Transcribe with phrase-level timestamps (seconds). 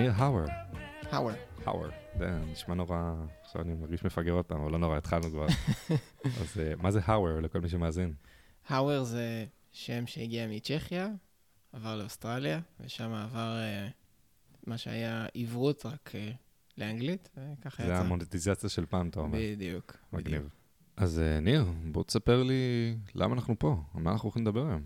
[0.00, 0.46] ניר האוור.
[1.02, 1.32] האוור.
[1.64, 1.88] האוור.
[2.18, 5.46] זה נשמע נורא, עכשיו אני מרגיש מפגר עוד פעם, אבל לא נורא, התחלנו כבר.
[6.40, 8.14] אז אה, מה זה האוור לכל מי שמאזין?
[8.68, 11.08] האוור זה שם שהגיע מצ'כיה,
[11.72, 13.88] עבר לאוסטרליה, ושם עבר אה,
[14.66, 16.30] מה שהיה עברות רק אה,
[16.78, 17.94] לאנגלית, וככה יצא.
[17.94, 19.38] זה המונטיזציה של פעם, אתה אומר.
[19.42, 19.96] בדיוק.
[20.12, 20.48] מגניב.
[20.96, 24.82] אז ניר, בוא תספר לי למה אנחנו פה, על מה אנחנו הולכים לדבר היום.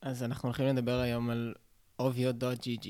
[0.00, 1.54] אז אנחנו הולכים לדבר היום על
[2.02, 2.88] obvio.gg.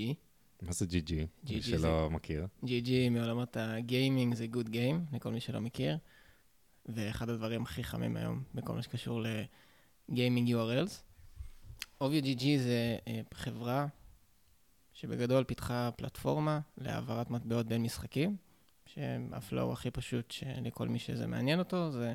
[0.62, 1.12] מה זה GG?
[1.14, 2.46] מי GG שלא מכיר.
[2.64, 5.98] GG מעולמות הגיימינג זה good game, לכל מי שלא מכיר.
[6.86, 9.22] ואחד הדברים הכי חמים היום בכל מה שקשור
[10.08, 10.92] לגיימינג URLs.
[12.02, 13.86] obvio.gg זה אה, חברה
[14.92, 18.36] שבגדול פיתחה פלטפורמה להעברת מטבעות בין משחקים,
[18.86, 22.14] שהפלואו הכי פשוט שלכל מי שזה מעניין אותו, זה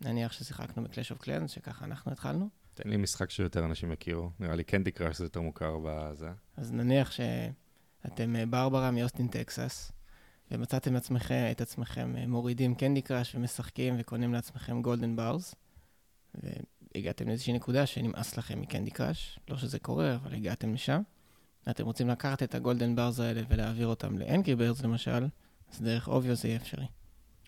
[0.00, 2.48] נניח ששיחקנו ב-Clash of Clans, שככה אנחנו התחלנו.
[2.82, 6.30] תן לי משחק שיותר אנשים יכירו, נראה לי Candy Crush זה יותר מוכר בזה.
[6.56, 9.92] אז נניח שאתם אה, ברברה מאוסטין, טקסס,
[10.50, 15.54] ומצאתם עצמכם, את עצמכם אה, מורידים Candy Crush ומשחקים וקונים לעצמכם golden bars,
[16.34, 21.00] והגעתם לאיזושהי נקודה שנמאס לכם מ-Candy Crush, לא שזה קורה, אבל הגעתם לשם,
[21.66, 25.26] ואתם רוצים לקחת את ה-golden bars האלה ולהעביר אותם ל-Angry Birds למשל,
[25.72, 26.86] אז דרך OviO זה יהיה אפשרי.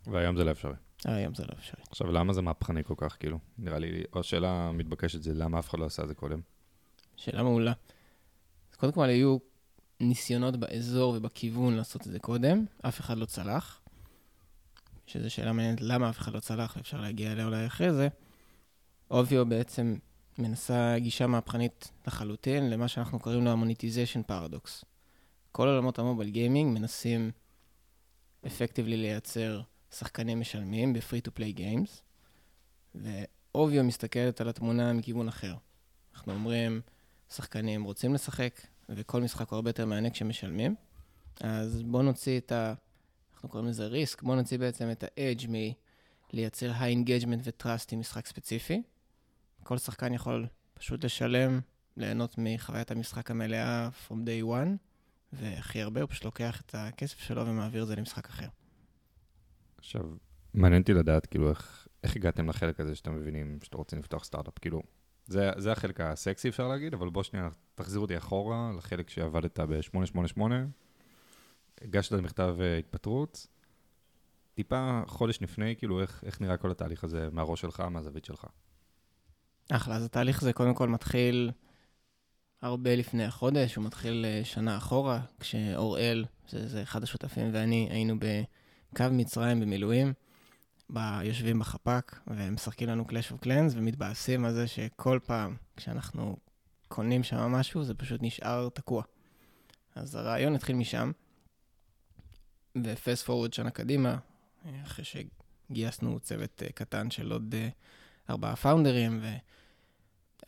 [0.07, 0.75] והיום זה לא אפשרי.
[1.05, 1.83] היום זה לא אפשרי.
[1.91, 3.39] עכשיו, למה זה מהפכני כל כך, כאילו?
[3.59, 6.41] נראה לי, או השאלה המתבקשת זה למה אף אחד לא עשה את זה קודם.
[7.17, 7.73] שאלה מעולה.
[8.73, 9.39] אז קודם כל היו
[10.01, 13.81] ניסיונות באזור ובכיוון לעשות את זה קודם, אף אחד לא צלח.
[15.07, 18.09] שזו שאלה מעניינת למה אף אחד לא צלח, ואפשר להגיע אליה אולי אחרי זה.
[19.11, 19.97] OviO בעצם
[20.39, 24.85] מנסה גישה מהפכנית לחלוטין למה שאנחנו קוראים לו המוניטיזיישן פרדוקס.
[25.53, 27.31] כל עולמות המובייל גיימינג מנסים
[28.47, 29.61] אפקטיבלי לייצר
[29.95, 31.91] שחקנים משלמים ב-free to play games,
[32.95, 35.55] ואוביו מסתכלת על התמונה מכיוון אחר.
[36.15, 36.81] אנחנו אומרים,
[37.35, 40.75] שחקנים רוצים לשחק, וכל משחק הוא הרבה יותר מענה כשמשלמים,
[41.41, 42.75] אז בואו נוציא את ה...
[43.35, 45.47] אנחנו קוראים לזה ריסק, בואו נוציא בעצם את ה-edge
[46.33, 48.83] מלייצר high engagement ו-trust עם משחק ספציפי.
[49.63, 51.61] כל שחקן יכול פשוט לשלם,
[51.97, 54.69] ליהנות מחוויית המשחק המלאה from day one,
[55.33, 58.49] והכי הרבה הוא פשוט לוקח את הכסף שלו ומעביר את זה למשחק אחר.
[59.81, 60.03] עכשיו,
[60.55, 64.59] מעניין אותי לדעת, כאילו, איך, איך הגעתם לחלק הזה שאתם מבינים שאתם רוצים לפתוח סטארט-אפ?
[64.59, 64.83] כאילו,
[65.27, 70.41] זה, זה החלק הסקסי, אפשר להגיד, אבל בוא שנייה, תחזיר אותי אחורה לחלק שעבדת ב-888,
[71.81, 73.47] הגשת מכתב אה, התפטרות,
[74.55, 78.47] טיפה חודש לפני, כאילו, איך, איך נראה כל התהליך הזה מהראש שלך, מהזווית שלך?
[79.71, 81.51] אחלה, אז התהליך הזה קודם כל מתחיל
[82.63, 88.19] הרבה לפני החודש, הוא מתחיל אה, שנה אחורה, כשאוראל, שזה אחד השותפים, ואני היינו
[88.93, 90.13] בקו מצרים במילואים,
[91.23, 96.37] יושבים בחפ"ק ומשחקים לנו Clash of Clans ומתבאסים על זה שכל פעם כשאנחנו
[96.89, 99.03] קונים שם משהו, זה פשוט נשאר תקוע.
[99.95, 101.13] אז הרעיון התחיל משם,
[102.85, 104.17] ופסט פורוורד שנה קדימה,
[104.67, 107.55] אה, אחרי שגייסנו צוות אה, קטן של עוד
[108.31, 109.21] ארבעה פאונדרים,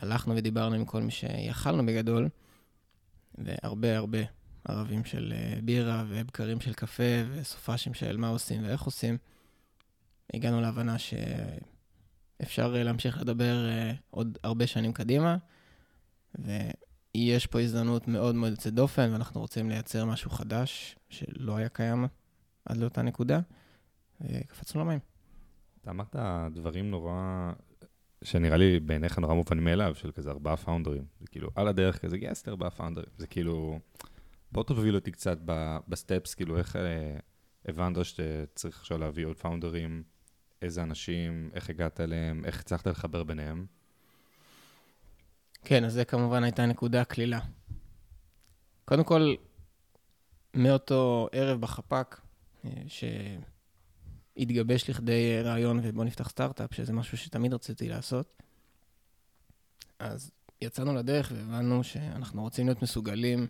[0.00, 2.28] והלכנו ודיברנו עם כל מי שיכלנו בגדול,
[3.34, 4.19] והרבה הרבה
[4.64, 9.18] ערבים של אה, בירה ובקרים של קפה וסופאשים של מה עושים ואיך עושים.
[10.34, 15.36] הגענו להבנה שאפשר אה, להמשיך לדבר אה, עוד הרבה שנים קדימה,
[16.34, 22.06] ויש פה הזדמנות מאוד מאוד יוצאת דופן, ואנחנו רוצים לייצר משהו חדש שלא היה קיים
[22.64, 23.40] עד לאותה נקודה,
[24.20, 24.98] וקפצנו למים.
[25.82, 26.16] אתה אמרת
[26.54, 27.52] דברים נורא,
[28.24, 31.04] שנראה לי בעיניך נורא מובנים מאליו, של כזה ארבעה founderים.
[31.20, 33.08] זה כאילו, על הדרך כזה, גייסתי ארבעה founderים.
[33.16, 33.78] זה כאילו,
[34.52, 35.38] בוא תוביל אותי קצת
[35.88, 37.16] ב-steps, כאילו, איך אה,
[37.68, 40.03] הבנת שצריך עכשיו להביא עוד founderים,
[40.62, 43.66] איזה אנשים, איך הגעת אליהם, איך הצלחת לחבר ביניהם.
[45.64, 47.41] כן, אז זה כמובן הייתה נקודה קלילה.
[48.84, 49.34] קודם כל,
[50.54, 52.20] מאותו ערב בחפ"ק,
[52.64, 52.70] אה,
[54.36, 58.42] שהתגבש לכדי רעיון ובוא נפתח סטארט-אפ, שזה משהו שתמיד רציתי לעשות,
[59.98, 60.30] אז
[60.60, 63.47] יצאנו לדרך והבנו שאנחנו רוצים להיות מסוגלים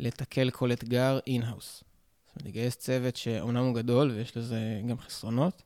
[0.00, 1.84] לתקל כל אתגר in-house.
[2.26, 5.62] זאת אומרת, לגייס צוות שאומנם הוא גדול ויש לזה גם חסרונות,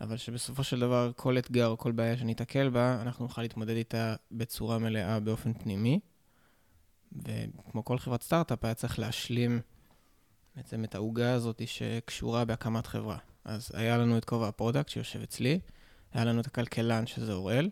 [0.00, 4.14] אבל שבסופו של דבר כל אתגר או כל בעיה שניתקל בה, אנחנו נוכל להתמודד איתה
[4.32, 6.00] בצורה מלאה באופן פנימי.
[7.12, 9.60] וכמו כל חברת סטארט-אפ, היה צריך להשלים
[10.56, 13.18] בעצם את העוגה הזאת שקשורה בהקמת חברה.
[13.44, 15.60] אז היה לנו את כובע ה-product שיושב אצלי,
[16.12, 17.70] היה לנו את הכלכלן שזה אוראל.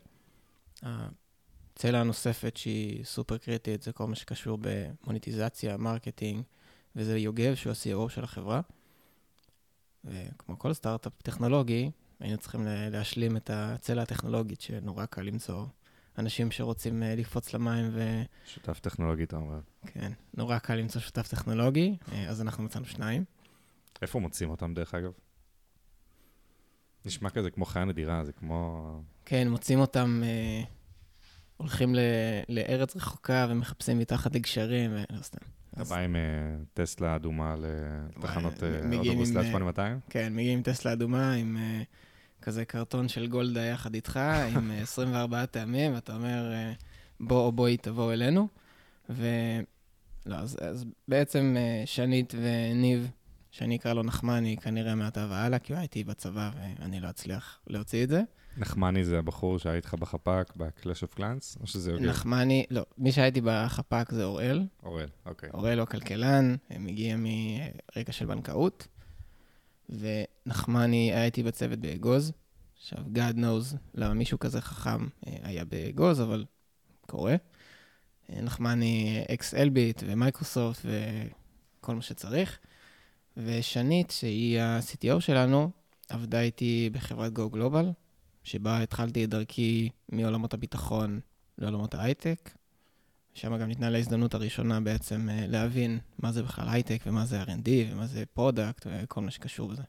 [1.73, 6.43] הצלע הנוספת שהיא סופר קריטית זה כל מה שקשור במוניטיזציה, marketing,
[6.97, 8.61] וזה יוגב שהוא ה-COO של החברה.
[10.05, 11.91] וכמו כל סטארט-אפ טכנולוגי,
[12.21, 15.67] היינו צריכים להשלים את הצלע הטכנולוגית שנורא קל למצוא
[16.19, 18.23] אנשים שרוצים אה, לקפוץ למים, ו...
[18.47, 19.61] שותף טכנולוגי, אתה אומר.
[19.87, 23.25] כן, נורא קל למצוא שותף טכנולוגי, אה, אז אנחנו מצאנו שניים.
[24.03, 25.13] איפה מוצאים אותם, דרך אגב?
[27.05, 29.01] נשמע כזה כמו חיה נדירה, זה כמו...
[29.25, 30.63] כן, מוצאים אותם, אה,
[31.63, 31.99] הולכים ל,
[32.49, 35.47] לארץ רחוקה ומחפשים מתחת לגשרים, ולא סתם.
[35.75, 36.21] אתה בא עם אה,
[36.75, 37.55] טסלה אדומה
[38.17, 38.69] לתחנות אה,
[38.99, 40.01] אוטובוס עם, ליד אה, 8200?
[40.11, 41.59] כן, מגיעים עם טסלה אדומה, עם
[42.43, 44.17] כזה קרטון של גולדה יחד איתך,
[44.57, 46.53] עם אה, 24 טעמים, ואתה אומר,
[47.21, 48.49] בוא או בואי תבואו אלינו.
[49.11, 49.27] ו...
[50.27, 53.11] לא, אז, אז בעצם שנית וניב,
[53.51, 57.59] שאני אקרא לו נחמני, כנראה מעתה והלאה, כי הוא היה איתי בצבא ואני לא אצליח
[57.67, 58.23] להוציא את זה.
[58.57, 62.05] נחמני זה הבחור שהיה איתך בחפ"ק, ב-Clash of Clans, או שזה יוגב?
[62.05, 64.67] נחמני, לא, מי שהייתי בחפ"ק זה אוראל.
[64.83, 65.51] אוראל, אוקיי.
[65.55, 68.89] אוראל הוא הכלכלן, מגיע מרקע של בנקאות,
[69.89, 72.33] ונחמני היה איתי בצוות באגוז.
[72.77, 76.45] עכשיו, God knows למה מישהו כזה חכם אה, היה באגוז, אבל
[77.07, 77.37] קורה.
[78.31, 82.59] אה, נחמני אקס אלביט ו-Microsoft וכל מה שצריך.
[83.37, 85.71] ושנית, שהיא ה-CTO שלנו,
[86.09, 88.02] עבדה איתי בחברת Go Global,
[88.45, 91.21] שבה התחלתי את דרכי מעולמות הביטחון
[91.59, 92.51] לעולמות ההייטק.
[93.35, 97.43] שם גם ניתנה לי ההזדמנות הראשונה בעצם אה, להבין מה זה בכלל הייטק ומה זה
[97.43, 99.83] R&D ומה זה product וכל מה שקשור בזה.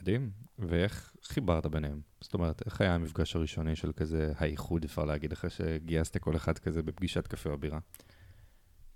[0.00, 0.30] מדהים.
[0.58, 2.00] ואיך חיברת ביניהם?
[2.20, 6.58] זאת אומרת, איך היה המפגש הראשוני של כזה האיחוד, אפשר להגיד, אחרי שגייסת כל אחד
[6.58, 7.78] כזה בפגישת קפה או בירה?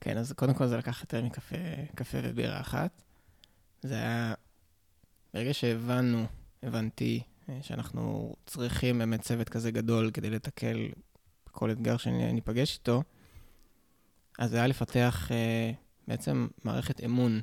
[0.01, 1.57] כן, אז קודם כל זה לקח יותר מקפה
[1.95, 3.03] קפה ובירה אחת.
[3.83, 4.35] זה היה...
[5.35, 6.27] ברגע שהבנו,
[6.63, 7.23] הבנתי
[7.63, 10.89] שאנחנו צריכים באמת צוות כזה גדול כדי לתקל
[11.51, 13.03] כל אתגר שניפגש איתו,
[14.39, 15.73] אז זה היה לפתח אה,
[16.09, 17.41] בעצם מערכת אמון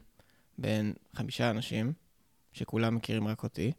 [0.58, 1.94] בין חמישה אנשים,
[2.54, 3.72] שכולם מכירים רק אותי.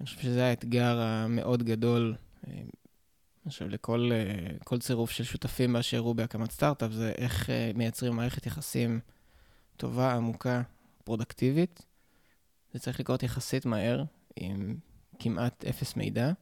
[0.00, 2.14] אני חושב שזה האתגר המאוד גדול,
[2.46, 7.50] אה, אני חושב, לכל אה, כל צירוף של שותפים באשר הוא בהקמת סטארט-אפ, זה איך
[7.50, 9.00] אה, מייצרים מערכת יחסים
[9.76, 10.62] טובה, עמוקה,
[11.04, 11.86] פרודקטיבית.
[12.72, 14.04] זה צריך לקרות יחסית מהר,
[14.36, 14.76] עם
[15.18, 16.32] כמעט אפס מידע,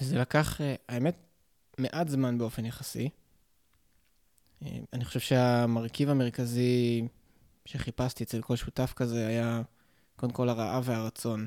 [0.00, 1.16] וזה לקח, אה, האמת,
[1.78, 3.08] מעט זמן באופן יחסי.
[4.62, 7.08] אה, אני חושב שהמרכיב המרכזי
[7.64, 9.62] שחיפשתי אצל כל שותף כזה היה
[10.16, 11.46] קודם כל הרעב והרצון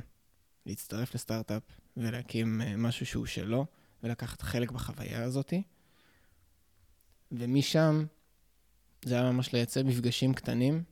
[0.66, 1.64] להצטרף לסטארט-אפ
[1.98, 3.66] ולהקים אה, משהו שהוא שלו,
[4.04, 5.64] ולקחת חלק בחוויה הזאתי.
[7.32, 8.06] ומשם
[9.06, 10.84] זה היה ממש לייצר מפגשים קטנים,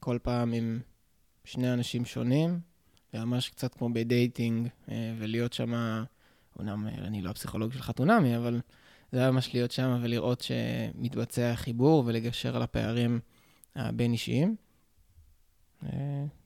[0.00, 0.80] כל פעם עם
[1.44, 2.60] שני אנשים שונים,
[3.14, 6.04] וממש קצת כמו בדייטינג, אה, ולהיות שם,
[6.58, 8.60] אומנם אה, אני לא הפסיכולוג של חתונמי, אבל
[9.12, 13.20] זה היה ממש להיות שם ולראות שמתבצע חיבור ולגשר על הפערים
[13.76, 14.56] הבין-אישיים.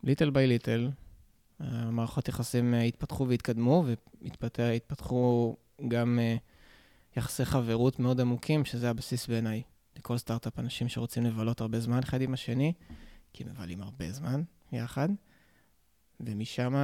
[0.05, 0.91] little by little,
[1.61, 3.85] המערכות יחסים אה, התפתחו והתקדמו,
[4.59, 5.57] והתפתחו
[5.89, 6.19] גם
[7.17, 9.63] יחסי חברות מאוד עמוקים, שזה הבסיס בעיניי
[9.97, 12.73] לכל סטארט-אפ, אנשים שרוצים לבלות הרבה זמן אחד עם השני,
[13.33, 14.43] כי מבלים הרבה זמן
[14.73, 15.09] יחד,
[16.21, 16.75] ומשם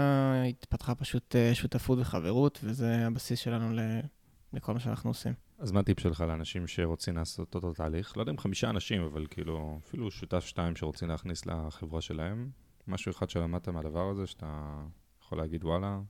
[0.49, 4.00] התפתחה פשוט uh, שותפות וחברות, וזה הבסיס שלנו ל-
[4.52, 5.34] לכל מה שאנחנו עושים.
[5.58, 8.17] אז מה הטיפ שלך לאנשים שרוצים לעשות אותו תהליך?
[8.17, 12.50] לא יודע אם חמישה אנשים, אבל כאילו, אפילו שותף שתיים שרוצים להכניס לחברה שלהם,
[12.87, 14.83] משהו אחד שלמדת מהדבר הזה, שאתה
[15.23, 16.00] יכול להגיד, וואלה,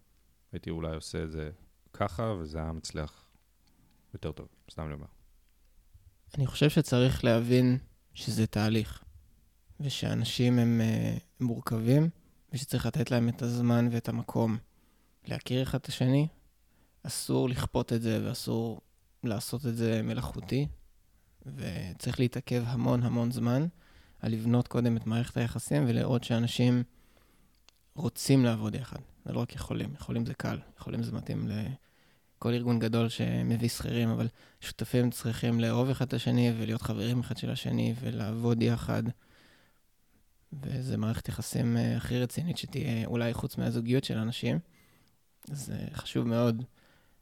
[0.52, 1.50] הייתי אולי עושה את זה
[1.92, 3.24] ככה, וזה היה מצליח
[4.14, 5.06] יותר טוב, סתם אני אומר.
[6.38, 7.78] אני חושב שצריך להבין
[8.14, 9.04] שזה תהליך,
[9.80, 12.08] ושאנשים הם uh, מורכבים,
[12.52, 14.58] ושצריך לתת להם את הזמן ואת המקום
[15.24, 16.28] להכיר אחד את השני.
[17.02, 18.80] אסור לכפות את זה ואסור
[19.24, 20.66] לעשות את זה מלאכותי,
[21.56, 23.66] וצריך להתעכב המון המון זמן
[24.20, 26.82] על לבנות קודם את מערכת היחסים ולראות שאנשים
[27.94, 28.98] רוצים לעבוד יחד.
[29.24, 34.08] זה לא רק יכולים, יכולים זה קל, יכולים זה מתאים לכל ארגון גדול שמביא שכירים,
[34.08, 34.28] אבל
[34.60, 39.02] שותפים צריכים לאהוב אחד את השני ולהיות חברים אחד של השני ולעבוד יחד.
[40.52, 44.58] וזו מערכת יחסים אה, הכי רצינית שתהיה, אולי חוץ מהזוגיות של אנשים.
[45.50, 46.64] אז אה, חשוב מאוד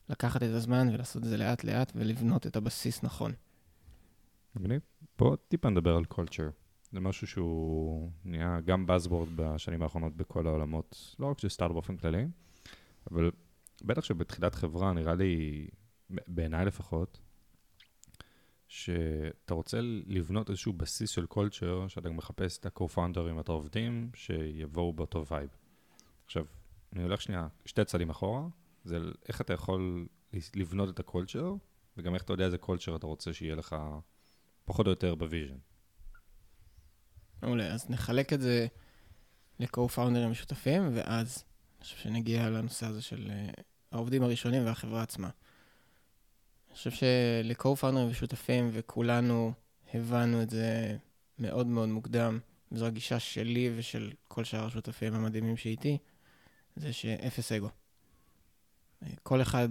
[0.08, 3.32] לקחת את הזמן ולעשות את זה לאט-לאט ולבנות את הבסיס נכון.
[4.56, 4.80] מגניב.
[5.18, 6.50] בוא טיפה נדבר על קולצ'ר.
[6.92, 11.96] זה משהו שהוא נהיה גם Buzzword בשנים האחרונות בכל העולמות, לא רק של סטארט באופן
[11.96, 12.26] כללי,
[13.10, 13.30] אבל
[13.84, 15.66] בטח שבתחילת חברה נראה לי,
[16.10, 17.20] בעיניי לפחות,
[18.70, 25.26] שאתה רוצה לבנות איזשהו בסיס של culture, שאתה מחפש את ה-co-founders, את העובדים, שיבואו באותו
[25.30, 25.48] vibe.
[26.24, 26.44] עכשיו,
[26.92, 28.42] אני הולך שנייה שתי צעדים אחורה,
[28.84, 28.98] זה
[29.28, 30.06] איך אתה יכול
[30.54, 31.54] לבנות את ה-culture,
[31.96, 33.76] וגם איך אתה יודע איזה culture אתה רוצה שיהיה לך
[34.64, 35.58] פחות או יותר ב-vision.
[37.42, 38.66] מעולה, אז נחלק את זה
[39.58, 41.44] ל-co-founders משותפים, ואז
[41.78, 43.60] אני חושב שנגיע לנושא הזה של uh,
[43.92, 45.30] העובדים הראשונים והחברה עצמה.
[46.70, 49.52] אני חושב שלקו-פאונדרים ושותפים, וכולנו
[49.94, 50.96] הבנו את זה
[51.38, 52.38] מאוד מאוד מוקדם,
[52.72, 55.98] וזו הגישה שלי ושל כל שאר השותפים המדהימים שאיתי,
[56.76, 57.68] זה שאפס אגו.
[59.22, 59.68] כל אחד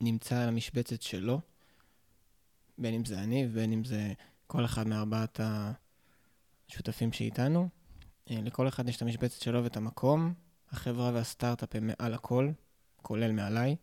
[0.00, 1.40] נמצא על המשבצת שלו,
[2.78, 4.12] בין אם זה אני ובין אם זה
[4.46, 5.40] כל אחד מארבעת
[6.68, 7.68] השותפים שאיתנו.
[8.30, 10.34] לכל אחד יש את המשבצת שלו ואת המקום.
[10.70, 12.50] החברה והסטארט-אפ הם מעל הכל,
[13.02, 13.76] כולל מעליי,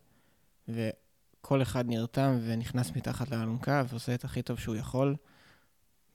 [1.40, 5.16] וכל אחד נרתם ונכנס מתחת לאלונקה ועושה את הכי טוב שהוא יכול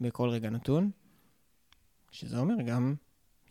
[0.02, 0.92] בכל רגע נתון,
[2.12, 2.96] שזה אומר גם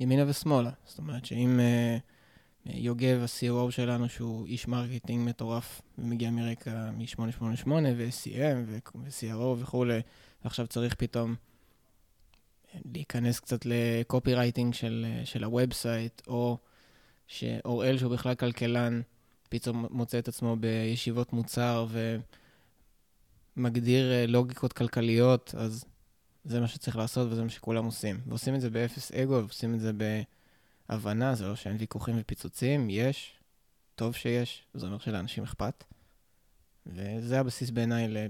[0.00, 0.70] ימינה ושמאלה.
[0.84, 8.56] זאת אומרת שאם uh, יוגב, ה-COO שלנו, שהוא איש marketing מטורף ומגיע מרקע מ-888 ו-CM
[8.66, 10.00] ו-CRO וכולי,
[10.44, 11.34] ועכשיו צריך פתאום
[12.84, 16.58] להיכנס קצת ל-copywriting של, של ה-website, או
[17.26, 19.00] שאוראל, שהוא בכלל כלכלן,
[19.48, 21.86] פתאום מוצא את עצמו בישיבות מוצר
[23.56, 25.84] ומגדיר אה, לוגיקות כלכליות, אז
[26.44, 28.20] זה מה שצריך לעשות וזה מה שכולם עושים.
[28.26, 29.90] ועושים את זה באפס אגו, ועושים את זה
[30.88, 33.34] בהבנה, זה לא שאין ויכוחים ופיצוצים, יש,
[33.94, 35.84] טוב שיש, זה אומר שלאנשים אכפת.
[36.86, 38.28] וזה הבסיס בעיניי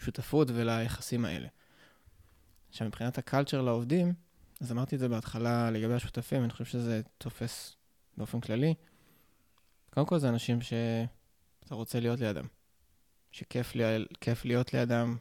[0.00, 1.48] לשותפות וליחסים האלה.
[2.70, 4.12] עכשיו, מבחינת הקלצ'ר לעובדים,
[4.60, 7.76] אז אמרתי את זה בהתחלה לגבי השותפים, אני חושב שזה תופס
[8.16, 8.74] באופן כללי.
[9.90, 12.46] קודם כל זה אנשים שאתה רוצה להיות לידם,
[13.32, 13.84] שכיף לי,
[14.44, 15.16] להיות לידם,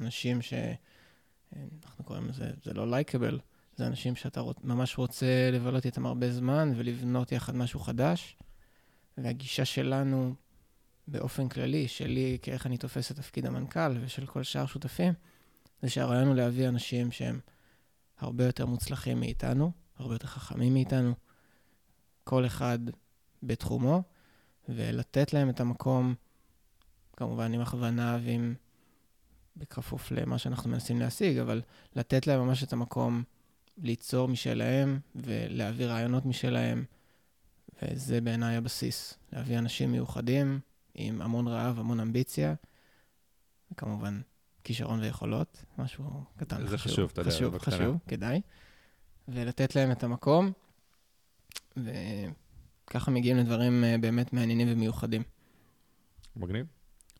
[0.00, 3.38] אנשים שאנחנו קוראים לזה, זה לא לייקבל,
[3.76, 8.36] זה אנשים שאתה רוצ, ממש רוצה לבלות איתם הרבה זמן ולבנות יחד משהו חדש.
[9.18, 10.34] והגישה שלנו
[11.08, 15.12] באופן כללי, שלי כאיך אני תופס את תפקיד המנכ"ל ושל כל שאר שותפים,
[15.82, 17.40] זה שהרעיון הוא להביא אנשים שהם
[18.18, 21.14] הרבה יותר מוצלחים מאיתנו, הרבה יותר חכמים מאיתנו,
[22.24, 22.78] כל אחד
[23.42, 24.02] בתחומו,
[24.68, 26.14] ולתת להם את המקום,
[27.16, 28.54] כמובן עם הכוונה ועם...
[29.60, 31.62] בכפוף למה שאנחנו מנסים להשיג, אבל
[31.96, 33.22] לתת להם ממש את המקום
[33.78, 36.84] ליצור משלהם ולהביא רעיונות משלהם,
[37.82, 39.14] וזה בעיניי הבסיס.
[39.32, 40.60] להביא אנשים מיוחדים
[40.94, 42.54] עם המון רעב, המון אמביציה,
[43.72, 44.20] וכמובן
[44.64, 46.66] כישרון ויכולות, משהו קטן.
[46.66, 48.40] זה חשוב, חשוב אתה יודע, חשוב, חשוב, חשוב, כדאי.
[49.28, 50.52] ולתת להם את המקום,
[52.88, 55.22] וככה מגיעים לדברים אה, באמת מעניינים ומיוחדים.
[56.36, 56.66] מגניב.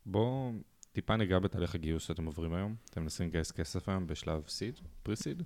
[0.06, 0.52] בואו
[0.92, 2.74] טיפה ניגע בתהליך הגיוס שאתם עוברים היום.
[2.90, 5.42] אתם מנסים לגייס כסף היום בשלב סיד, פרי-סיד?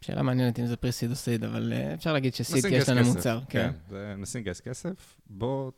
[0.00, 3.40] שאלה מעניינת אם זה פרי-סיד או סיד, אבל אה, אפשר להגיד שסיד יש לנו מוצר.
[3.48, 4.14] כן, כן.
[4.18, 5.20] מנסים לגייס כסף.
[5.26, 5.72] בוא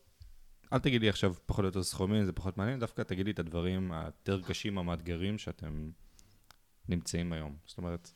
[0.73, 3.39] אל תגיד לי עכשיו פחות או יותר סכומים, זה פחות מעניין, דווקא תגיד לי את
[3.39, 5.91] הדברים היותר קשים, המאתגרים שאתם
[6.89, 7.57] נמצאים היום.
[7.67, 8.11] זאת אומרת,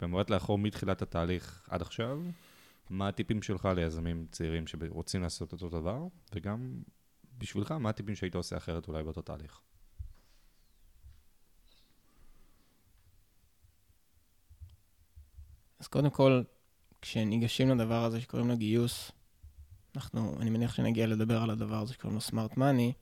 [0.00, 2.20] במבט לאחור מתחילת התהליך עד עכשיו,
[2.90, 6.82] מה הטיפים שלך ליזמים צעירים שרוצים לעשות אותו דבר, וגם
[7.38, 9.60] בשבילך, מה הטיפים שהיית עושה אחרת אולי באותו תהליך?
[15.78, 16.42] אז קודם כל,
[17.02, 19.12] כשניגשים לדבר הזה שקוראים לו גיוס,
[19.96, 22.92] אנחנו, אני מניח שנגיע לדבר על הדבר הזה שקוראים לו סמארט מאני,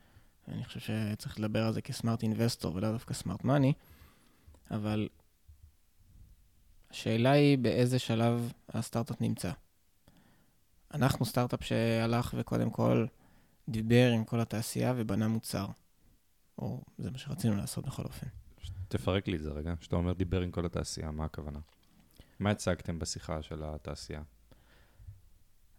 [0.48, 3.72] אני חושב שצריך לדבר על זה כסמארט אינבסטור ולא דווקא סמארט מאני,
[4.70, 5.08] אבל
[6.90, 9.52] השאלה היא באיזה שלב הסטארט-אפ נמצא.
[10.94, 13.06] אנחנו סטארט-אפ שהלך וקודם כל
[13.68, 15.66] דיבר עם כל התעשייה ובנה מוצר.
[16.58, 18.26] או זה מה שרצינו לעשות בכל אופן.
[18.88, 19.74] תפרק לי את זה רגע.
[19.80, 21.58] כשאתה אומר דיבר עם כל התעשייה, מה הכוונה?
[22.38, 24.22] מה הצגתם בשיחה של התעשייה?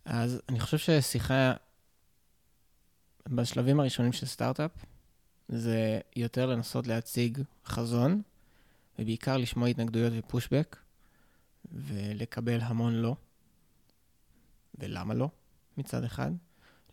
[0.06, 1.54] אז אני חושב ששיחה
[3.30, 4.72] בשלבים הראשונים של סטארט-אפ,
[5.48, 8.22] זה יותר לנסות להציג חזון,
[9.00, 10.78] ובעיקר לשמוע התנגדויות ופושבק,
[11.72, 13.16] ולקבל המון לא,
[14.80, 15.30] ולמה לא,
[15.78, 16.32] מצד אחד.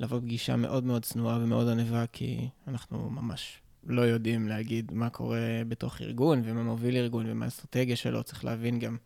[0.01, 5.63] לבוא פגישה מאוד מאוד צנועה ומאוד ענווה, כי אנחנו ממש לא יודעים להגיד מה קורה
[5.69, 8.23] בתוך ארגון, ומה מוביל ארגון, ומה האסטרטגיה שלו.
[8.23, 8.97] צריך להבין גם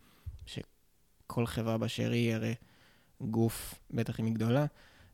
[0.46, 2.54] שכל חברה באשר היא, הרי
[3.20, 4.66] גוף, בטח אם היא גדולה,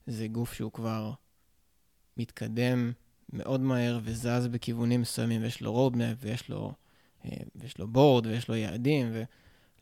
[0.07, 1.13] זה גוף שהוא כבר
[2.17, 2.93] מתקדם
[3.33, 6.73] מאוד מהר וזז בכיוונים מסוימים, ויש לו roadmap, ויש לו,
[7.25, 9.13] אה, ויש לו בורד, ויש לו יעדים,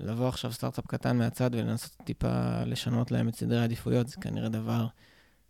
[0.01, 4.87] ולבוא עכשיו סטארט-אפ קטן מהצד ולנסות טיפה לשנות להם את סדרי העדיפויות, זה כנראה דבר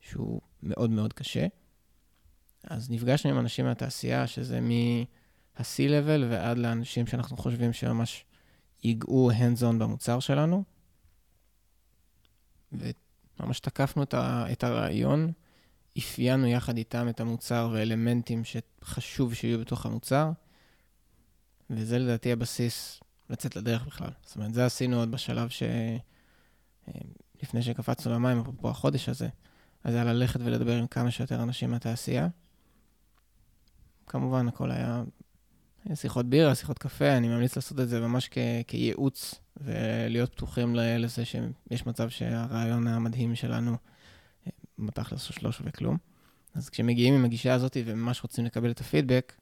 [0.01, 1.47] שהוא מאוד מאוד קשה.
[2.65, 8.25] אז נפגשנו עם אנשים מהתעשייה, שזה מה-C-Level ועד לאנשים שאנחנו חושבים שממש
[8.85, 10.65] ייגעו hands-on במוצר שלנו.
[12.73, 14.03] וממש תקפנו
[14.53, 15.33] את הרעיון,
[15.99, 20.31] אפיינו יחד איתם את המוצר ואלמנטים שחשוב שיהיו בתוך המוצר,
[21.71, 24.11] וזה לדעתי הבסיס לצאת לדרך בכלל.
[24.23, 25.63] זאת אומרת, זה עשינו עוד בשלב ש...
[25.63, 26.93] אה,
[27.43, 29.29] לפני שקפצנו למים, אפרופו החודש הזה,
[29.85, 32.29] אז היה ללכת ולדבר עם כמה שיותר אנשים מהתעשייה,
[34.07, 35.03] כמובן, הכל היה
[35.95, 41.25] שיחות בירה, שיחות קפה, אני ממליץ לעשות את זה ממש כ- כייעוץ, ולהיות פתוחים לזה
[41.25, 43.77] שיש מצב שהרעיון המדהים שלנו,
[44.79, 45.97] בתכלס לא שווה כלום.
[46.55, 49.33] אז כשמגיעים עם הגישה הזאת וממש רוצים לקבל את הפידבק,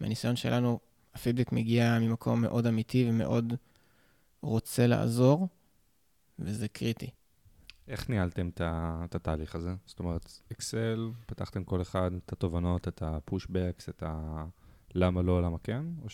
[0.00, 0.78] מהניסיון שלנו,
[1.14, 3.54] הפידבק מגיע ממקום מאוד אמיתי ומאוד
[4.42, 5.48] רוצה לעזור,
[6.38, 7.10] וזה קריטי.
[7.88, 9.74] איך ניהלתם את התהליך הזה?
[9.86, 14.44] זאת אומרת, אקסל, פתחתם כל אחד את התובנות, את הפושבקס, את ה...
[14.94, 15.84] למה לא, למה כן?
[16.02, 16.06] או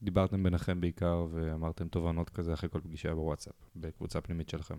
[0.00, 4.78] שדיברתם ביניכם בעיקר ואמרתם תובנות כזה אחרי כל פגישה בוואטסאפ, בקבוצה פנימית שלכם?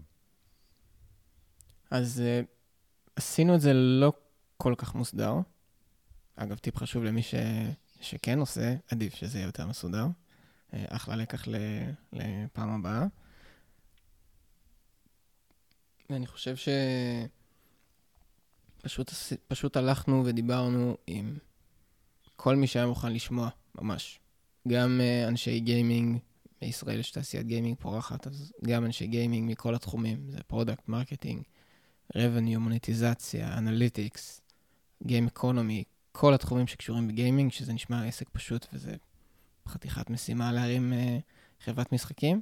[1.92, 2.46] אז uh,
[3.16, 4.13] עשינו את זה לא
[4.58, 5.34] כל כך מוסדר.
[6.36, 7.36] אגב, טיפ חשוב למי ש...
[8.03, 10.05] שכן עושה, עדיף שזה יהיה יותר מסודר.
[10.05, 11.48] Uh, אחלה לקח.
[12.13, 13.05] לפעם הבאה.
[16.10, 16.55] ואני חושב
[18.81, 19.12] שפשוט
[19.48, 21.38] פשוט הלכנו ודיברנו עם
[22.36, 24.19] כל מי שהיה מוכן לשמוע, ממש.
[24.67, 26.19] גם uh, אנשי גיימינג,
[26.62, 31.43] בישראל יש תעשיית גיימינג פורחת, אז גם אנשי גיימינג מכל התחומים, זה product, marketing,
[32.13, 34.41] revenue, מוניטיזציה, analytics,
[35.03, 35.84] game economy,
[36.15, 38.96] כל התחומים שקשורים בגיימינג, שזה נשמע עסק פשוט וזה
[39.67, 42.41] חתיכת משימה להרים uh, חברת משחקים,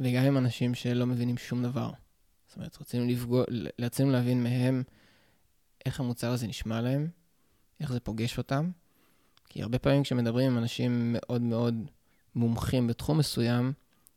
[0.00, 1.90] וגם עם אנשים שלא מבינים שום דבר.
[2.48, 3.44] זאת אומרת, רצינו, לפגוע,
[3.80, 4.82] רצינו להבין מהם
[5.86, 7.08] איך המוצר הזה נשמע להם,
[7.80, 8.70] איך זה פוגש אותם,
[9.48, 11.90] כי הרבה פעמים כשמדברים עם אנשים מאוד מאוד
[12.34, 13.72] מומחים בתחום מסוים,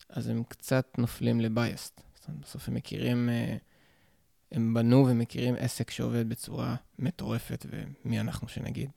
[0.09, 2.01] אז הם קצת נופלים לבייסט.
[2.15, 3.57] זאת אומרת, בסוף הם מכירים, אה,
[4.53, 8.89] הם בנו ומכירים עסק שעובד בצורה מטורפת, ומי אנחנו שנגיד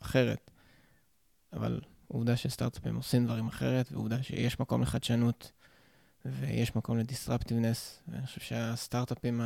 [0.00, 0.50] אחרת.
[1.52, 5.52] אבל עובדה שסטארט-אפים עושים דברים אחרת, ועובדה שיש מקום לחדשנות,
[6.24, 9.40] ויש מקום לדיסרפטיבנס, ואני חושב שהסטארט-אפים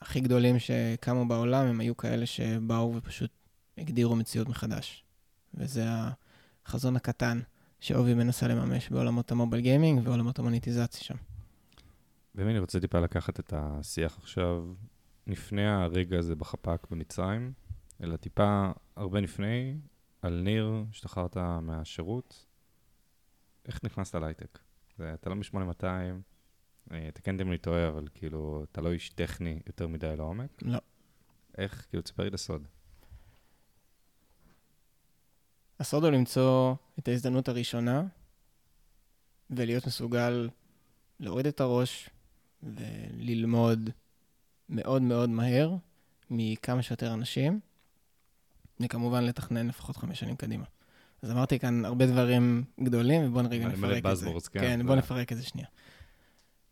[0.00, 3.30] הכי גדולים שקמו בעולם, הם היו כאלה שבאו ופשוט
[3.78, 5.04] הגדירו מציאות מחדש.
[5.54, 5.84] וזה
[6.66, 7.40] החזון הקטן
[7.80, 11.31] שאובי מנסה לממש בעולמות המובייל גיימינג ועולמות המוניטיזציה שם.
[12.34, 14.74] באמת אני רוצה טיפה לקחת את השיח עכשיו,
[15.26, 17.52] לפני הרגע הזה בחפ"ק במצרים,
[18.02, 19.78] אלא טיפה הרבה לפני,
[20.22, 22.46] על ניר, השתחררת מהשירות,
[23.66, 24.58] איך נכנסת להייטק?
[25.14, 25.84] אתה לא מ-8200,
[26.92, 30.62] אה, תקן אם אני טועה, אבל כאילו, אתה לא איש טכני יותר מדי לעומק.
[30.62, 30.78] לא.
[31.58, 31.86] איך?
[31.90, 32.66] כאילו, תספר לי את הסוד.
[35.80, 38.02] הסוד הוא למצוא את ההזדמנות הראשונה
[39.50, 40.48] ולהיות מסוגל
[41.20, 42.10] להוריד את הראש
[42.62, 43.90] וללמוד
[44.68, 45.74] מאוד מאוד מהר
[46.30, 47.60] מכמה שיותר אנשים,
[48.80, 50.64] וכמובן לתכנן לפחות חמש שנים קדימה.
[51.22, 54.30] אז אמרתי כאן הרבה דברים גדולים, ובואו רגע נפרק את זה.
[54.52, 55.66] כן, כן, בואו נפרק את זה שנייה.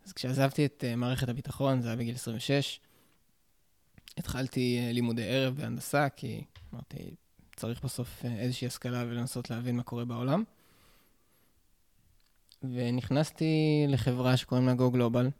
[0.06, 2.80] אז כשעזבתי את uh, מערכת הביטחון, זה היה בגיל 26,
[4.18, 7.14] התחלתי uh, לימודי ערב בהנדסה, כי אמרתי,
[7.56, 10.44] צריך בסוף אה, איזושהי השכלה ולנסות להבין מה קורה בעולם.
[12.62, 15.30] ונכנסתי לחברה שקוראים לה Go Global,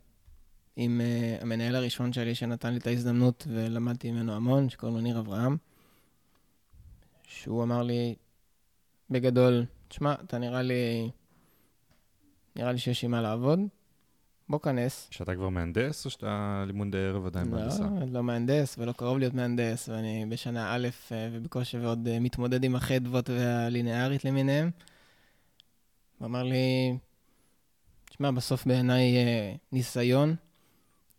[0.83, 5.19] עם uh, המנהל הראשון שלי שנתן לי את ההזדמנות ולמדתי ממנו המון, שקוראים לו ניר
[5.19, 5.57] אברהם,
[7.27, 8.15] שהוא אמר לי,
[9.11, 11.11] בגדול, תשמע, אתה נראה לי,
[12.57, 13.61] נראה לי שיש עם מה לעבוד.
[14.49, 15.09] בוא כנס.
[15.11, 17.83] שאתה כבר מהנדס, או שאתה לימודי ערב עדיין בהנדסה?
[17.83, 22.65] לא, לא מהנדס, ולא קרוב להיות מהנדס, ואני בשנה א', אה, ובקושי ועוד אה, מתמודד
[22.65, 24.71] עם החדוות והלינארית למיניהם.
[26.19, 26.99] הוא אמר לי,
[28.05, 29.17] תשמע, בסוף בעיניי
[29.73, 30.37] ניסיון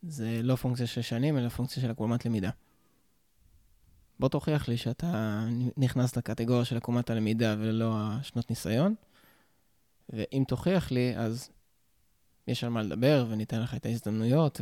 [0.01, 2.49] זה לא פונקציה של שנים, אלא פונקציה של עקומת למידה.
[4.19, 5.43] בוא תוכיח לי שאתה
[5.77, 8.95] נכנס לקטגוריה של עקומת הלמידה ולא השנות ניסיון,
[10.09, 11.49] ואם תוכיח לי, אז
[12.47, 14.61] יש על מה לדבר, וניתן לך את ההזדמנויות,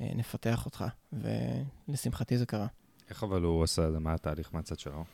[0.00, 0.84] ונפתח אותך.
[1.12, 2.66] ולשמחתי זה קרה.
[3.10, 3.98] איך אבל הוא עשה את זה?
[3.98, 5.04] מה התהליך מהצד שלו?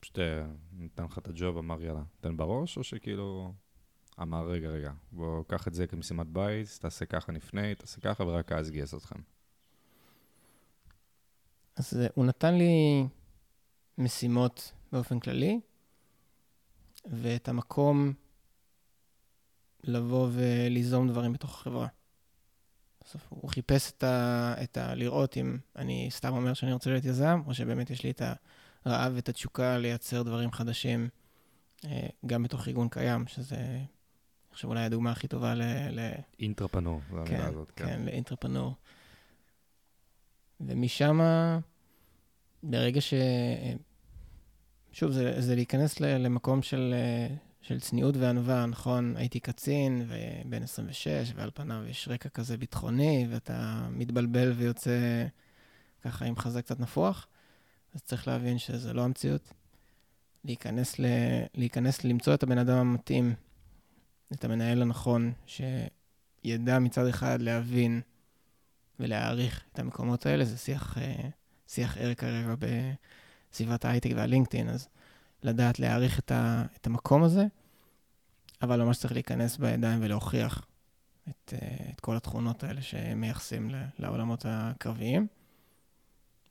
[0.00, 3.52] פשוט אה, נתן לך את הג'וב, אמר יאללה, תן בראש, או שכאילו
[4.22, 8.52] אמר, רגע, רגע, בוא, קח את זה כמשימת בית, תעשה ככה לפני, תעשה ככה, ורק
[8.52, 9.18] אז גייס אתכם.
[11.76, 13.06] אז אה, הוא נתן לי
[13.98, 15.60] משימות באופן כללי,
[17.04, 18.12] ואת המקום
[19.84, 21.86] לבוא וליזום דברים בתוך החברה.
[23.04, 24.94] בסוף הוא חיפש את ה, את ה...
[24.94, 28.22] לראות אם אני סתם אומר שאני רוצה להיות יזם, או שבאמת יש לי את
[28.84, 31.08] הרעב ואת התשוקה לייצר דברים חדשים
[31.84, 33.78] אה, גם בתוך ארגון קיים, שזה,
[34.54, 35.62] חושב, אולי הדוגמה הכי טובה ל...
[35.90, 36.10] ל...
[36.40, 37.86] אינטרפנור, זו המילה כן, הזאת, כן.
[37.86, 38.74] כן, לאינטרפנור.
[40.60, 41.20] ומשם,
[42.62, 43.14] ברגע ש...
[44.92, 46.94] שוב, זה, זה להיכנס למקום של,
[47.62, 49.16] של צניעות וענווה, נכון?
[49.16, 55.26] הייתי קצין, ובן 26, ועל פניו יש רקע כזה ביטחוני, ואתה מתבלבל ויוצא
[56.02, 57.26] ככה עם חזה קצת נפוח.
[57.94, 59.52] אז צריך להבין שזה לא המציאות.
[60.44, 61.06] להיכנס, ל...
[61.54, 63.34] להיכנס למצוא את הבן אדם המתאים,
[64.32, 68.00] את המנהל הנכון, שידע מצד אחד להבין
[69.00, 71.28] ולהעריך את המקומות האלה, זה שיח, אה,
[71.68, 74.88] שיח ער כרגע בסביבת ההייטק והלינקדאין, אז
[75.42, 76.64] לדעת להעריך את, ה...
[76.80, 77.46] את המקום הזה,
[78.62, 80.66] אבל ממש צריך להיכנס בידיים ולהוכיח
[81.28, 85.26] את, אה, את כל התכונות האלה שמייחסים לעולמות הקרביים.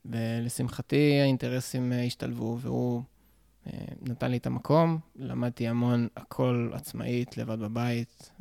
[0.06, 3.04] ולשמחתי האינטרסים אה, השתלבו, והוא
[4.02, 8.32] נתן לי את המקום, למדתי המון, הכל עצמאית, לבד בבית,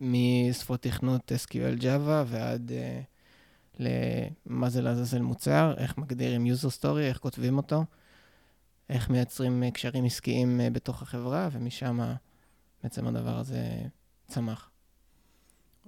[0.00, 2.72] משפות תכנות SQL Java ועד
[3.78, 7.84] למה זה לעזאזל מוצר, איך מגדירים user story, איך כותבים אותו,
[8.88, 12.00] איך מייצרים קשרים עסקיים בתוך החברה, ומשם
[12.82, 13.82] בעצם הדבר הזה
[14.26, 14.70] צמח.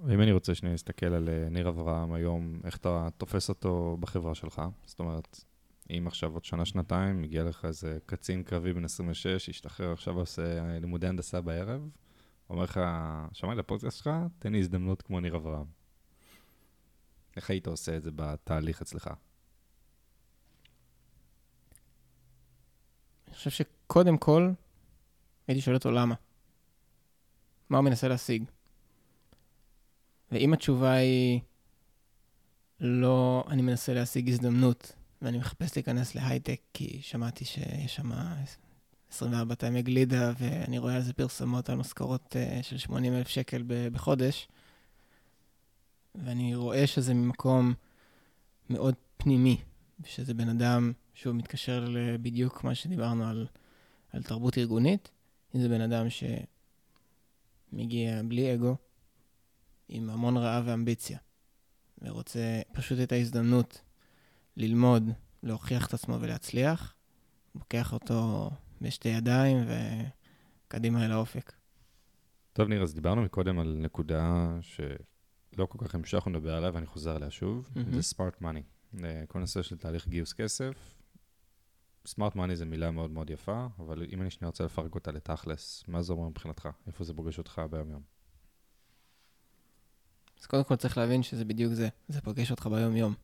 [0.08, 4.34] אם אני רוצה שנייה להסתכל על אה, ניר אברהם היום, איך אתה תופס אותו בחברה
[4.34, 4.62] שלך?
[4.86, 5.44] זאת אומרת,
[5.98, 11.06] אם עכשיו עוד שנה-שנתיים מגיע לך איזה קצין קרבי בן 26, השתחרר עכשיו עושה לימודי
[11.06, 11.88] הנדסה בערב,
[12.50, 12.80] אומר לך,
[13.32, 15.66] שמע לי לפודקאסט שלך, תן לי הזדמנות כמו ניר אברהם.
[17.36, 19.10] איך היית עושה את זה בתהליך אצלך?
[23.26, 24.50] אני חושב שקודם כל,
[25.48, 26.14] הייתי שואל אותו למה.
[27.68, 28.44] מה הוא מנסה להשיג?
[30.32, 31.40] ואם התשובה היא
[32.80, 38.10] לא, אני מנסה להשיג הזדמנות, ואני מחפש להיכנס להייטק, כי שמעתי שיש שם
[39.12, 43.62] 24 טיימי גלידה, ואני רואה על זה פרסומות על משכורות uh, של 80 אלף שקל
[43.66, 44.48] בחודש,
[46.14, 47.74] ואני רואה שזה ממקום
[48.70, 49.56] מאוד פנימי,
[50.04, 51.88] שזה בן אדם שהוא מתקשר
[52.22, 53.46] בדיוק מה שדיברנו על,
[54.12, 55.10] על תרבות ארגונית,
[55.54, 56.06] אם זה בן אדם
[57.70, 58.76] שמגיע בלי אגו,
[59.88, 61.18] עם המון רעב ואמביציה,
[62.02, 63.80] ורוצה פשוט את ההזדמנות
[64.56, 65.10] ללמוד,
[65.42, 66.94] להוכיח את עצמו ולהצליח,
[67.54, 69.56] לוקח אותו בשתי ידיים
[70.68, 71.52] וקדימה אל האופק.
[72.52, 77.16] טוב, ניר, אז דיברנו מקודם על נקודה שלא כל כך המשכנו לדבר עליה, ואני חוזר
[77.16, 77.94] עליה שוב, mm-hmm.
[77.94, 78.62] זה סמארט מאני.
[79.28, 80.94] כל נושא של תהליך גיוס כסף.
[82.06, 85.84] סמארט מאני זה מילה מאוד מאוד יפה, אבל אם אני שנייה רוצה לפרק אותה לתכלס,
[85.88, 86.68] מה זה אומר מבחינתך?
[86.86, 88.02] איפה זה פוגש אותך ביום-יום?
[90.40, 93.14] אז קודם כל צריך להבין שזה בדיוק זה, זה פוגש אותך ביום-יום.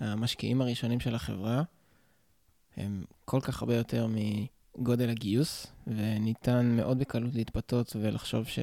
[0.00, 1.62] המשקיעים הראשונים של החברה
[2.76, 4.06] הם כל כך הרבה יותר
[4.78, 8.58] מגודל הגיוס, וניתן מאוד בקלות להתפתות ולחשוב ש-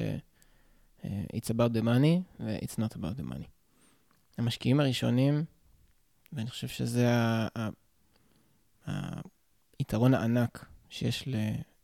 [1.04, 3.46] אה, it's about the money ו-it's not about the money.
[4.38, 5.44] המשקיעים הראשונים,
[6.32, 7.68] ואני חושב שזה ה- ה-
[8.90, 9.20] ה-
[9.78, 11.28] היתרון הענק שיש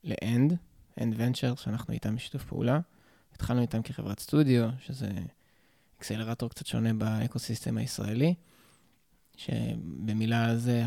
[0.04, 0.52] ל-End,
[0.98, 2.80] End Venture, שאנחנו איתם בשיתוף פעולה.
[3.34, 5.10] התחלנו איתם כחברת סטודיו, שזה
[5.98, 8.34] אקסלרטור קצת שונה באקוסיסטם הישראלי,
[9.46, 10.84] שבמילה זה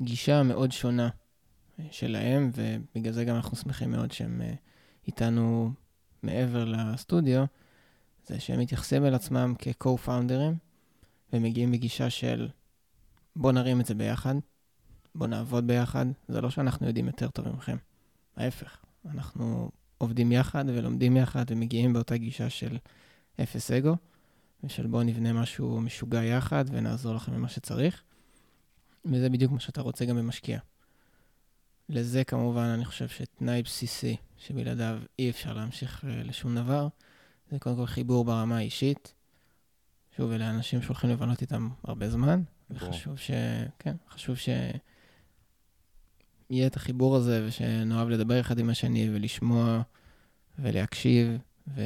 [0.00, 1.08] הגישה המאוד שונה
[1.90, 4.54] שלהם, ובגלל זה גם אנחנו שמחים מאוד שהם אה,
[5.06, 5.72] איתנו
[6.22, 7.44] מעבר לסטודיו,
[8.26, 10.54] זה שהם מתייחסים אל עצמם כ-co-founders,
[11.32, 12.48] ומגיעים בגישה של
[13.36, 14.34] בוא נרים את זה ביחד,
[15.14, 16.06] בוא נעבוד ביחד.
[16.28, 17.76] זה לא שאנחנו יודעים יותר טוב ממכם,
[18.36, 22.78] ההפך, אנחנו עובדים יחד ולומדים יחד ומגיעים באותה גישה של
[23.42, 23.96] אפס אגו,
[24.64, 28.02] ושל בואו נבנה משהו משוגע יחד ונעזור לכם במה שצריך.
[29.04, 30.58] וזה בדיוק מה שאתה רוצה גם במשקיע.
[31.88, 36.88] לזה כמובן אני חושב שתנאי בסיסי שבלעדיו אי אפשר להמשיך לשום דבר,
[37.50, 39.14] זה קודם כל חיבור ברמה האישית.
[40.16, 43.30] שוב, אלה אנשים שהולכים לבנות איתם הרבה זמן, וחשוב ש...
[43.78, 44.48] כן, חשוב ש...
[46.50, 49.82] יהיה את החיבור הזה, ושנאהב לדבר אחד עם השני ולשמוע
[50.58, 51.82] ולהקשיב, ו...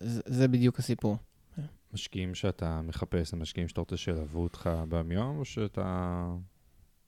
[0.00, 1.16] זה, זה בדיוק הסיפור.
[1.92, 6.26] משקיעים שאתה מחפש, הם משקיעים שאתה רוצה שילוו אותך ביום, או שאתה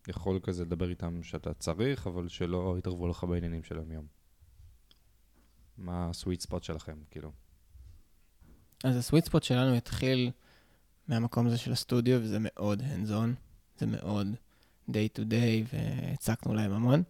[0.09, 4.07] יכול כזה לדבר איתם שאתה צריך, אבל שלא יתערבו לך בעניינים של היום-יום?
[5.79, 7.33] מה הסוויט ספוט שלכם, כאילו?
[8.85, 10.31] אז הסוויט ספוט שלנו התחיל
[11.09, 13.29] מהמקום הזה של הסטודיו, וזה מאוד hands on,
[13.79, 14.27] זה מאוד
[14.91, 17.03] day to day, והצקנו להם המון.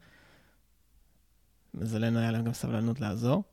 [1.75, 3.45] מזלנו היה להם גם סבלנות לעזור.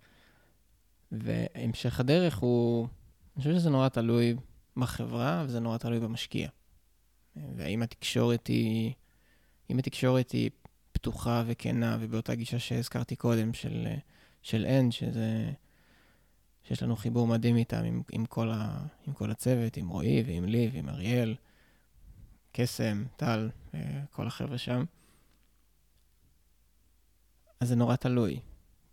[1.11, 2.87] והמשך הדרך הוא,
[3.35, 4.35] אני חושב שזה נורא תלוי
[4.77, 6.49] בחברה, וזה נורא תלוי במשקיע.
[7.35, 8.93] והאם התקשורת היא,
[9.69, 10.49] אם התקשורת היא
[10.91, 13.87] פתוחה וכנה, ובאותה גישה שהזכרתי קודם, של,
[14.41, 15.51] של אנד, שזה,
[16.63, 20.45] שיש לנו חיבור מדהים איתם, עם, עם, כל ה, עם כל הצוות, עם רועי ועם
[20.45, 21.35] לי ועם אריאל,
[22.51, 23.49] קסם, טל,
[24.11, 24.83] כל החבר'ה שם.
[27.59, 28.39] אז זה נורא תלוי.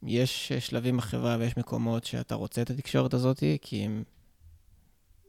[0.03, 4.05] יש שלבים בחברה ויש מקומות שאתה רוצה את התקשורת הזאת, כי הם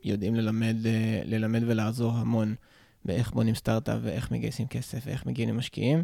[0.03, 2.55] יודעים ללמד, אה, ללמד ולעזור המון
[3.05, 6.03] באיך בונים סטארט-אפ ואיך מגייסים כסף ואיך מגיעים למשקיעים,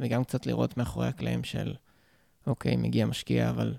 [0.00, 1.74] וגם קצת לראות מאחורי הקלעים של,
[2.46, 3.74] אוקיי, מגיע משקיע, אבל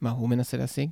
[0.00, 0.90] מה הוא מנסה להשיג?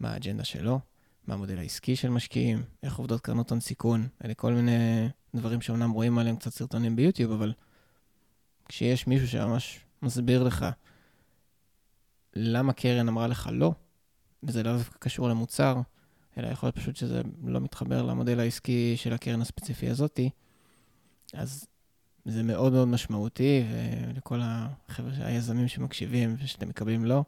[0.00, 0.80] מה האג'נדה שלו?
[1.26, 2.62] מה המודל העסקי של משקיעים?
[2.82, 4.08] איך עובדות קרנות הון סיכון?
[4.24, 7.52] אלה כל מיני דברים שאומנם רואים עליהם קצת סרטונים ביוטיוב, אבל
[8.68, 10.66] כשיש מישהו שממש מסביר לך
[12.34, 13.72] למה קרן אמרה לך לא,
[14.42, 15.80] וזה לא דווקא קשור למוצר,
[16.38, 20.30] אלא יכול להיות פשוט שזה לא מתחבר למודל העסקי של הקרן הספציפי הזאתי,
[21.34, 21.66] אז
[22.24, 23.64] זה מאוד מאוד משמעותי,
[24.12, 27.24] ולכל החבר'ה, היזמים שמקשיבים ושאתם מקבלים לא,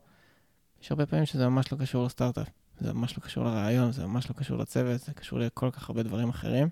[0.82, 2.48] יש הרבה פעמים שזה ממש לא קשור לסטארט-אפ,
[2.80, 6.02] זה ממש לא קשור לרעיון, זה ממש לא קשור לצוות, זה קשור לכל כך הרבה
[6.02, 6.68] דברים אחרים.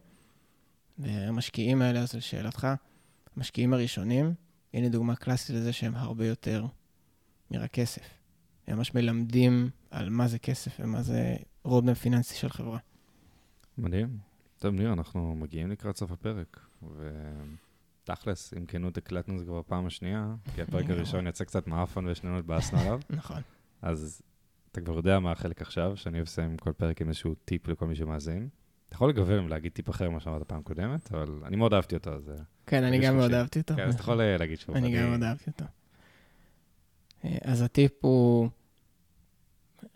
[0.98, 2.68] והמשקיעים האלה, אז לשאלתך,
[3.36, 4.34] המשקיעים הראשונים,
[4.74, 6.66] הנה דוגמה קלאסית לזה שהם הרבה יותר
[7.50, 8.02] מרק כסף.
[8.66, 12.78] הם ממש מלמדים על מה זה כסף ומה זה roadmap פיננסי של חברה.
[13.78, 14.18] מדהים.
[14.58, 16.60] טוב, ניר, אנחנו מגיעים לקראת סוף הפרק,
[18.02, 22.06] ותכלס, אם כנות הקלטנו את זה כבר פעם השנייה, כי הפרק הראשון יצא קצת מעפן
[22.06, 23.00] ושנינו התבאסנו עליו.
[23.10, 23.42] נכון.
[23.82, 24.22] אז
[24.72, 27.96] אתה כבר יודע מה החלק עכשיו, שאני לסיים כל פרק עם איזשהו טיפ לכל מי
[27.96, 28.48] שמאזין.
[28.88, 32.12] אתה יכול לגוון ולהגיד טיפ אחר ממה שאמרת פעם קודמת, אבל אני מאוד אהבתי אותו,
[32.12, 32.30] אז...
[32.66, 33.74] כן, אני גם מאוד אהבתי אותו.
[33.76, 34.76] כן, אז אתה יכול אה, להגיד שוב.
[34.76, 35.64] אני גם מאוד אהבתי אותו.
[37.24, 38.48] אה, אז הטיפ הוא,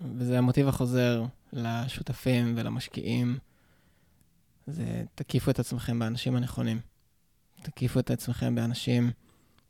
[0.00, 3.38] וזה המוטיב החוזר לשותפים ולמשקיעים,
[4.66, 6.80] זה תקיפו את עצמכם באנשים הנכונים.
[7.62, 9.10] תקיפו את עצמכם באנשים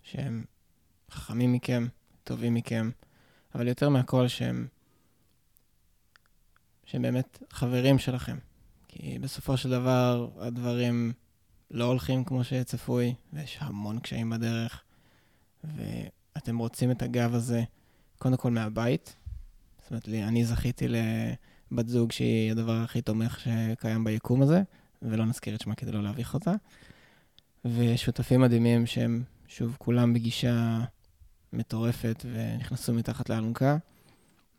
[0.02, 0.44] שהם
[1.10, 1.86] חכמים מכם,
[2.24, 2.90] טובים מכם,
[3.54, 4.66] אבל יותר מהכל שהם,
[6.84, 8.38] שהם באמת חברים שלכם.
[8.88, 11.12] כי בסופו של דבר הדברים
[11.70, 14.82] לא הולכים כמו שצפוי, ויש המון קשיים בדרך,
[15.64, 17.62] ואתם רוצים את הגב הזה
[18.18, 19.16] קודם כל מהבית.
[19.80, 20.88] זאת אומרת, לי, אני זכיתי
[21.72, 24.62] לבת זוג שהיא הדבר הכי תומך שקיים ביקום הזה,
[25.02, 26.52] ולא נזכיר את שמה כדי לא להביך אותה.
[27.64, 30.80] ושותפים מדהימים שהם, שוב, כולם בגישה
[31.52, 33.76] מטורפת ונכנסו מתחת לאלונקה.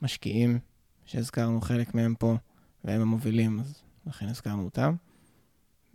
[0.01, 0.59] משקיעים,
[1.05, 2.35] שהזכרנו חלק מהם פה,
[2.83, 4.95] והם המובילים, אז לכן הזכרנו אותם.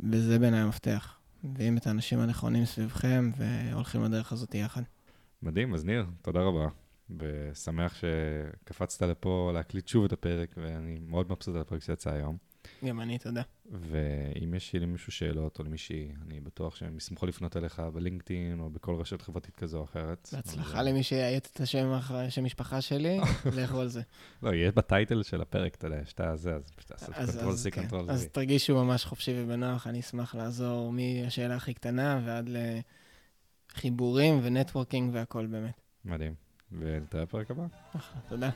[0.01, 1.19] וזה בעיניי המפתח.
[1.45, 4.83] מביאים את האנשים הנכונים סביבכם והולכים לדרך הזאת יחד.
[5.43, 6.69] מדהים, אז ניר, תודה רבה.
[7.19, 12.37] ושמח שקפצת לפה להקליט שוב את הפרק, ואני מאוד מבסוט על הפרק שיצא היום.
[12.85, 13.43] גם אני, תודה.
[13.71, 18.95] ואם יש למישהו שאלות או למישהי, אני בטוח שהם ישמחו לפנות אליך בלינקדאין או בכל
[18.95, 20.29] רשת חברתית כזו או אחרת.
[20.33, 23.21] בהצלחה למי שיאיית את השם משפחה שלי,
[23.57, 24.03] לכו על זה.
[24.43, 28.09] לא, יהיה ב title של הפרק, אתה יודע, שאתה זה, אז תעשה control C, control
[28.09, 28.13] Z.
[28.13, 32.51] אז תרגישו ממש חופשי ובנוח, אני אשמח לעזור מהשאלה הכי קטנה ועד
[33.75, 35.81] לחיבורים ונטוורקינג והכל באמת.
[36.05, 36.48] מדהים.
[36.73, 37.67] ונתראה בפרק הבא.
[38.29, 38.51] תודה.